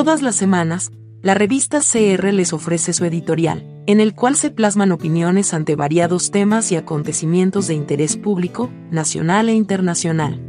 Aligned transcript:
Todas 0.00 0.22
las 0.22 0.34
semanas, 0.34 0.92
la 1.20 1.34
revista 1.34 1.80
CR 1.80 2.32
les 2.32 2.54
ofrece 2.54 2.94
su 2.94 3.04
editorial, 3.04 3.66
en 3.86 4.00
el 4.00 4.14
cual 4.14 4.34
se 4.34 4.50
plasman 4.50 4.92
opiniones 4.92 5.52
ante 5.52 5.76
variados 5.76 6.30
temas 6.30 6.72
y 6.72 6.76
acontecimientos 6.76 7.66
de 7.66 7.74
interés 7.74 8.16
público, 8.16 8.70
nacional 8.90 9.50
e 9.50 9.52
internacional. 9.52 10.40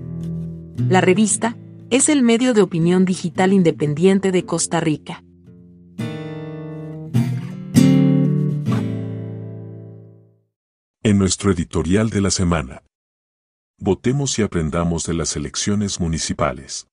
La 0.88 1.02
revista 1.02 1.57
es 1.89 2.07
el 2.07 2.24
medio 2.24 2.54
de 2.54 2.61
opinión 2.61 3.04
digital 3.04 3.52
independiente 3.52 4.32
de 4.32 4.46
Costa 4.46 4.79
Rica. 4.79 5.21
En 11.04 11.18
nuestro 11.18 11.52
editorial 11.52 12.10
de 12.10 12.21
la 12.21 12.32
semana, 12.32 12.83
votemos 13.78 14.39
y 14.39 14.43
aprendamos 14.43 15.04
de 15.04 15.14
las 15.14 15.36
elecciones 15.36 16.00
municipales. 16.00 16.88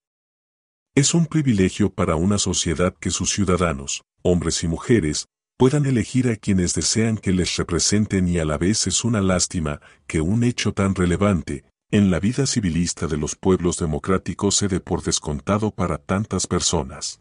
Es 0.95 1.15
un 1.15 1.27
privilegio 1.27 1.93
para 1.93 2.17
una 2.17 2.39
sociedad 2.39 2.95
que 2.99 3.11
sus 3.11 3.31
ciudadanos, 3.31 4.03
hombres 4.23 4.65
y 4.65 4.69
mujeres, 4.69 5.27
puedan 5.57 5.87
elegir 5.87 6.29
a 6.29 6.37
quienes 6.37 6.75
desean 6.75 7.19
que 7.19 7.33
les 7.33 7.57
representen 7.57 8.29
y 8.29 8.39
a 8.39 8.45
la 8.45 8.59
vez 8.59 8.87
es 8.87 9.05
una 9.05 9.21
lástima 9.21 9.81
que 10.07 10.21
un 10.21 10.45
hecho 10.45 10.73
tan 10.73 10.95
relevante, 10.95 11.65
en 11.91 12.11
la 12.11 12.21
vida 12.21 12.47
civilista 12.47 13.07
de 13.07 13.17
los 13.17 13.35
pueblos 13.35 13.79
democráticos 13.79 14.57
se 14.57 14.69
dé 14.69 14.79
por 14.79 15.03
descontado 15.03 15.71
para 15.71 15.99
tantas 15.99 16.47
personas. 16.47 17.21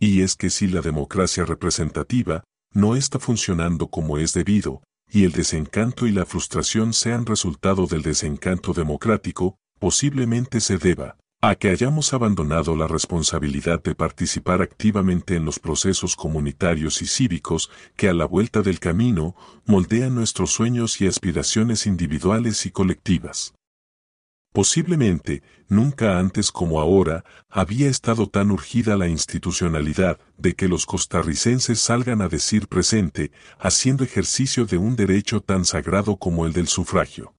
Y 0.00 0.22
es 0.22 0.36
que 0.36 0.50
si 0.50 0.68
la 0.68 0.80
democracia 0.80 1.44
representativa 1.44 2.44
no 2.72 2.96
está 2.96 3.18
funcionando 3.18 3.88
como 3.88 4.18
es 4.18 4.32
debido, 4.32 4.82
y 5.10 5.24
el 5.24 5.32
desencanto 5.32 6.06
y 6.06 6.12
la 6.12 6.26
frustración 6.26 6.92
sean 6.92 7.26
resultado 7.26 7.86
del 7.86 8.02
desencanto 8.02 8.72
democrático, 8.72 9.56
posiblemente 9.78 10.60
se 10.60 10.78
deba, 10.78 11.16
a 11.40 11.54
que 11.54 11.70
hayamos 11.70 12.12
abandonado 12.14 12.74
la 12.74 12.88
responsabilidad 12.88 13.80
de 13.80 13.94
participar 13.94 14.60
activamente 14.60 15.36
en 15.36 15.44
los 15.44 15.60
procesos 15.60 16.16
comunitarios 16.16 17.00
y 17.00 17.06
cívicos 17.06 17.70
que 17.96 18.08
a 18.08 18.12
la 18.12 18.24
vuelta 18.24 18.62
del 18.62 18.80
camino 18.80 19.36
moldean 19.64 20.16
nuestros 20.16 20.50
sueños 20.50 21.00
y 21.00 21.06
aspiraciones 21.06 21.86
individuales 21.86 22.66
y 22.66 22.72
colectivas. 22.72 23.54
Posiblemente, 24.52 25.44
nunca 25.68 26.18
antes 26.18 26.50
como 26.50 26.80
ahora, 26.80 27.22
había 27.48 27.88
estado 27.88 28.28
tan 28.28 28.50
urgida 28.50 28.96
la 28.96 29.06
institucionalidad 29.06 30.18
de 30.38 30.54
que 30.54 30.66
los 30.66 30.86
costarricenses 30.86 31.78
salgan 31.78 32.20
a 32.20 32.28
decir 32.28 32.66
presente, 32.66 33.30
haciendo 33.60 34.02
ejercicio 34.02 34.66
de 34.66 34.78
un 34.78 34.96
derecho 34.96 35.40
tan 35.40 35.64
sagrado 35.64 36.16
como 36.16 36.46
el 36.46 36.52
del 36.52 36.66
sufragio. 36.66 37.34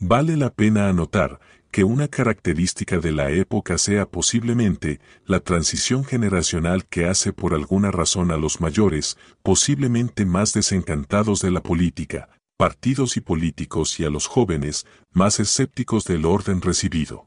Vale 0.00 0.36
la 0.36 0.50
pena 0.50 0.88
anotar 0.88 1.40
que 1.70 1.84
una 1.84 2.08
característica 2.08 2.98
de 2.98 3.12
la 3.12 3.30
época 3.30 3.78
sea 3.78 4.06
posiblemente 4.06 5.00
la 5.26 5.40
transición 5.40 6.04
generacional 6.04 6.86
que 6.86 7.06
hace 7.06 7.32
por 7.32 7.54
alguna 7.54 7.90
razón 7.90 8.30
a 8.30 8.36
los 8.36 8.60
mayores, 8.60 9.18
posiblemente 9.42 10.24
más 10.24 10.52
desencantados 10.54 11.40
de 11.40 11.50
la 11.50 11.62
política, 11.62 12.30
partidos 12.56 13.16
y 13.16 13.20
políticos 13.20 14.00
y 14.00 14.04
a 14.04 14.10
los 14.10 14.26
jóvenes, 14.26 14.86
más 15.12 15.40
escépticos 15.40 16.04
del 16.04 16.24
orden 16.24 16.62
recibido. 16.62 17.26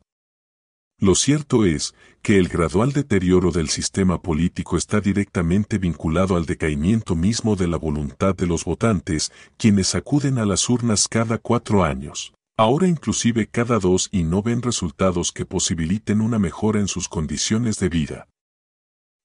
Lo 1.00 1.16
cierto 1.16 1.66
es 1.66 1.96
que 2.22 2.38
el 2.38 2.48
gradual 2.48 2.92
deterioro 2.94 3.52
del 3.52 3.70
sistema 3.70 4.22
político 4.22 4.78
está 4.78 5.02
directamente 5.02 5.80
vinculado 5.80 6.36
al 6.36 6.46
decaimiento 6.46 7.16
mismo 7.16 7.56
de 7.56 7.68
la 7.68 7.78
voluntad 7.78 8.36
de 8.36 8.46
los 8.46 8.66
votantes, 8.66 9.32
quienes 9.58 9.96
acuden 9.96 10.38
a 10.38 10.46
las 10.46 10.70
urnas 10.70 11.08
cada 11.08 11.40
cuatro 11.40 11.84
años 11.84 12.34
ahora 12.62 12.88
inclusive 12.88 13.48
cada 13.48 13.80
dos 13.80 14.08
y 14.12 14.22
no 14.22 14.44
ven 14.44 14.62
resultados 14.62 15.32
que 15.32 15.48
posibiliten 15.48 16.22
una 16.22 16.38
mejora 16.38 16.80
en 16.80 16.88
sus 16.88 17.10
condiciones 17.10 17.80
de 17.80 17.90
vida. 17.90 18.28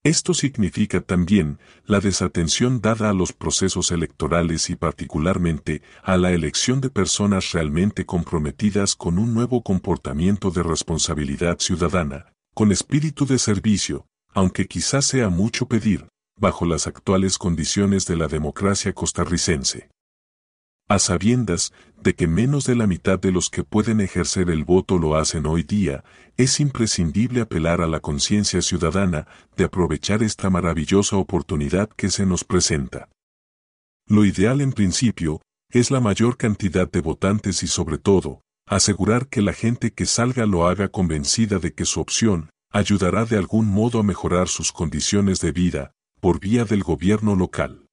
Esto 0.03 0.33
significa 0.33 1.01
también 1.01 1.59
la 1.85 1.99
desatención 1.99 2.81
dada 2.81 3.11
a 3.11 3.13
los 3.13 3.33
procesos 3.33 3.91
electorales 3.91 4.71
y 4.71 4.75
particularmente 4.75 5.83
a 6.01 6.17
la 6.17 6.31
elección 6.31 6.81
de 6.81 6.89
personas 6.89 7.51
realmente 7.51 8.07
comprometidas 8.07 8.95
con 8.95 9.19
un 9.19 9.35
nuevo 9.35 9.61
comportamiento 9.61 10.49
de 10.49 10.63
responsabilidad 10.63 11.59
ciudadana, 11.59 12.33
con 12.55 12.71
espíritu 12.71 13.27
de 13.27 13.37
servicio, 13.37 14.07
aunque 14.33 14.65
quizás 14.65 15.05
sea 15.05 15.29
mucho 15.29 15.67
pedir, 15.67 16.07
bajo 16.39 16.65
las 16.65 16.87
actuales 16.87 17.37
condiciones 17.37 18.07
de 18.07 18.15
la 18.15 18.27
democracia 18.27 18.93
costarricense 18.93 19.89
a 20.87 20.99
sabiendas 20.99 21.73
de 22.01 22.15
que 22.15 22.27
menos 22.27 22.65
de 22.65 22.75
la 22.75 22.87
mitad 22.87 23.19
de 23.19 23.31
los 23.31 23.49
que 23.49 23.63
pueden 23.63 23.99
ejercer 23.99 24.49
el 24.49 24.63
voto 24.63 24.97
lo 24.97 25.15
hacen 25.15 25.45
hoy 25.45 25.63
día, 25.63 26.03
es 26.37 26.59
imprescindible 26.59 27.41
apelar 27.41 27.81
a 27.81 27.87
la 27.87 27.99
conciencia 27.99 28.61
ciudadana 28.61 29.27
de 29.55 29.65
aprovechar 29.65 30.23
esta 30.23 30.49
maravillosa 30.49 31.17
oportunidad 31.17 31.89
que 31.89 32.09
se 32.09 32.25
nos 32.25 32.43
presenta. 32.43 33.09
Lo 34.07 34.23
ideal 34.23 34.61
en 34.61 34.71
principio 34.71 35.41
es 35.69 35.91
la 35.91 35.99
mayor 35.99 36.37
cantidad 36.37 36.89
de 36.89 37.01
votantes 37.01 37.63
y 37.63 37.67
sobre 37.67 37.97
todo, 37.97 38.41
asegurar 38.65 39.27
que 39.27 39.41
la 39.41 39.53
gente 39.53 39.91
que 39.91 40.05
salga 40.05 40.45
lo 40.45 40.67
haga 40.67 40.87
convencida 40.87 41.59
de 41.59 41.73
que 41.73 41.83
su 41.83 41.99
opción 41.99 42.49
ayudará 42.71 43.25
de 43.25 43.37
algún 43.37 43.65
modo 43.65 43.99
a 43.99 44.03
mejorar 44.03 44.47
sus 44.47 44.71
condiciones 44.71 45.41
de 45.41 45.51
vida, 45.51 45.91
por 46.21 46.39
vía 46.39 46.63
del 46.63 46.83
gobierno 46.83 47.35
local. 47.35 47.86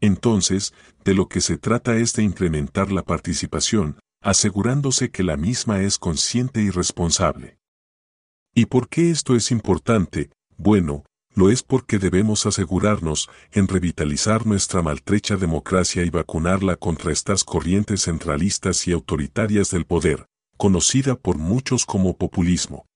Entonces, 0.00 0.74
de 1.04 1.14
lo 1.14 1.28
que 1.28 1.40
se 1.40 1.56
trata 1.56 1.96
es 1.96 2.12
de 2.14 2.22
incrementar 2.22 2.92
la 2.92 3.02
participación, 3.02 3.98
asegurándose 4.22 5.10
que 5.10 5.22
la 5.22 5.36
misma 5.36 5.80
es 5.80 5.98
consciente 5.98 6.62
y 6.62 6.70
responsable. 6.70 7.58
¿Y 8.54 8.66
por 8.66 8.88
qué 8.88 9.10
esto 9.10 9.34
es 9.36 9.50
importante? 9.50 10.30
Bueno, 10.56 11.04
lo 11.34 11.50
es 11.50 11.62
porque 11.64 11.98
debemos 11.98 12.46
asegurarnos 12.46 13.28
en 13.52 13.66
revitalizar 13.66 14.46
nuestra 14.46 14.82
maltrecha 14.82 15.36
democracia 15.36 16.04
y 16.04 16.10
vacunarla 16.10 16.76
contra 16.76 17.12
estas 17.12 17.42
corrientes 17.42 18.02
centralistas 18.02 18.86
y 18.86 18.92
autoritarias 18.92 19.70
del 19.70 19.84
poder, 19.84 20.26
conocida 20.56 21.16
por 21.16 21.36
muchos 21.38 21.84
como 21.86 22.16
populismo. 22.16 22.86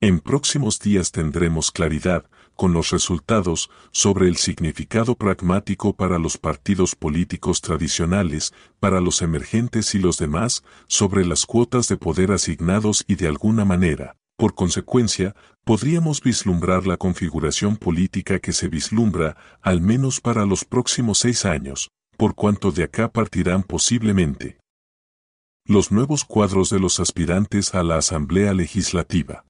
En 0.00 0.18
próximos 0.18 0.80
días 0.80 1.12
tendremos 1.12 1.70
claridad, 1.70 2.28
con 2.56 2.72
los 2.72 2.90
resultados, 2.90 3.70
sobre 3.90 4.28
el 4.28 4.36
significado 4.36 5.14
pragmático 5.14 5.94
para 5.94 6.18
los 6.18 6.38
partidos 6.38 6.94
políticos 6.94 7.60
tradicionales, 7.60 8.52
para 8.80 9.00
los 9.00 9.22
emergentes 9.22 9.94
y 9.94 9.98
los 9.98 10.18
demás, 10.18 10.64
sobre 10.86 11.24
las 11.24 11.46
cuotas 11.46 11.88
de 11.88 11.96
poder 11.96 12.32
asignados 12.32 13.04
y 13.06 13.16
de 13.16 13.28
alguna 13.28 13.64
manera, 13.64 14.16
por 14.36 14.54
consecuencia, 14.54 15.34
podríamos 15.64 16.20
vislumbrar 16.20 16.86
la 16.86 16.96
configuración 16.96 17.76
política 17.76 18.38
que 18.40 18.52
se 18.52 18.68
vislumbra, 18.68 19.36
al 19.60 19.80
menos 19.80 20.20
para 20.20 20.46
los 20.46 20.64
próximos 20.64 21.18
seis 21.18 21.44
años, 21.44 21.90
por 22.16 22.34
cuanto 22.34 22.72
de 22.72 22.84
acá 22.84 23.12
partirán 23.12 23.62
posiblemente 23.62 24.58
los 25.64 25.92
nuevos 25.92 26.24
cuadros 26.24 26.70
de 26.70 26.80
los 26.80 26.98
aspirantes 26.98 27.74
a 27.74 27.84
la 27.84 27.96
Asamblea 27.96 28.52
Legislativa. 28.52 29.44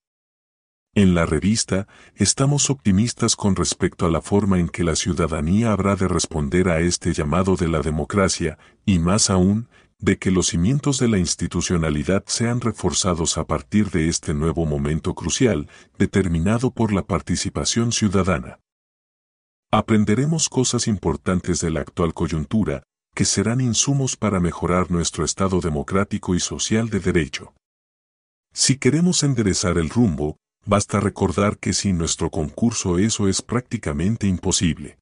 En 0.94 1.14
la 1.14 1.24
revista, 1.24 1.88
estamos 2.16 2.68
optimistas 2.68 3.34
con 3.34 3.56
respecto 3.56 4.04
a 4.04 4.10
la 4.10 4.20
forma 4.20 4.58
en 4.58 4.68
que 4.68 4.84
la 4.84 4.94
ciudadanía 4.94 5.72
habrá 5.72 5.96
de 5.96 6.06
responder 6.06 6.68
a 6.68 6.80
este 6.80 7.14
llamado 7.14 7.56
de 7.56 7.66
la 7.66 7.80
democracia, 7.80 8.58
y 8.84 8.98
más 8.98 9.30
aún, 9.30 9.70
de 9.98 10.18
que 10.18 10.30
los 10.30 10.48
cimientos 10.48 10.98
de 10.98 11.08
la 11.08 11.16
institucionalidad 11.16 12.24
sean 12.26 12.60
reforzados 12.60 13.38
a 13.38 13.46
partir 13.46 13.90
de 13.90 14.08
este 14.08 14.34
nuevo 14.34 14.66
momento 14.66 15.14
crucial, 15.14 15.66
determinado 15.96 16.72
por 16.72 16.92
la 16.92 17.06
participación 17.06 17.92
ciudadana. 17.92 18.58
Aprenderemos 19.70 20.50
cosas 20.50 20.88
importantes 20.88 21.62
de 21.62 21.70
la 21.70 21.80
actual 21.80 22.12
coyuntura, 22.12 22.82
que 23.14 23.24
serán 23.24 23.62
insumos 23.62 24.18
para 24.18 24.40
mejorar 24.40 24.90
nuestro 24.90 25.24
estado 25.24 25.60
democrático 25.60 26.34
y 26.34 26.40
social 26.40 26.90
de 26.90 27.00
derecho. 27.00 27.54
Si 28.52 28.76
queremos 28.76 29.22
enderezar 29.22 29.78
el 29.78 29.88
rumbo, 29.88 30.36
Basta 30.64 31.00
recordar 31.00 31.58
que 31.58 31.72
sin 31.72 31.98
nuestro 31.98 32.30
concurso 32.30 32.98
eso 32.98 33.28
es 33.28 33.42
prácticamente 33.42 34.26
imposible. 34.26 34.98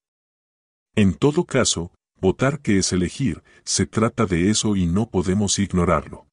En 0.97 1.15
todo 1.15 1.45
caso, 1.45 1.93
votar 2.21 2.61
que 2.61 2.79
es 2.79 2.93
elegir, 2.93 3.43
se 3.65 3.87
trata 3.87 4.27
de 4.27 4.51
eso 4.51 4.75
y 4.75 4.87
no 4.87 5.07
podemos 5.07 5.59
ignorarlo. 5.59 6.27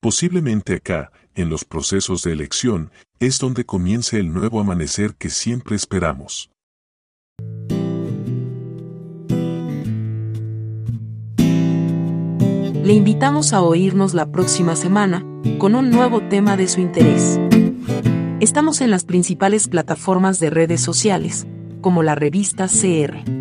Posiblemente 0.00 0.74
acá, 0.74 1.10
en 1.34 1.48
los 1.48 1.64
procesos 1.64 2.22
de 2.22 2.32
elección, 2.32 2.90
es 3.18 3.38
donde 3.38 3.64
comience 3.64 4.18
el 4.18 4.32
nuevo 4.32 4.60
amanecer 4.60 5.14
que 5.14 5.30
siempre 5.30 5.74
esperamos. 5.74 6.50
Le 12.84 12.92
invitamos 12.92 13.52
a 13.52 13.62
oírnos 13.62 14.14
la 14.14 14.30
próxima 14.30 14.76
semana, 14.76 15.24
con 15.58 15.74
un 15.74 15.90
nuevo 15.90 16.20
tema 16.28 16.56
de 16.56 16.68
su 16.68 16.80
interés. 16.80 17.40
Estamos 18.38 18.82
en 18.82 18.90
las 18.90 19.04
principales 19.04 19.66
plataformas 19.66 20.38
de 20.40 20.50
redes 20.50 20.82
sociales, 20.82 21.46
como 21.80 22.02
la 22.02 22.14
revista 22.14 22.66
CR. 22.68 23.35